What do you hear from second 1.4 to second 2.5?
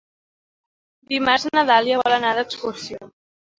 na Dàlia vol anar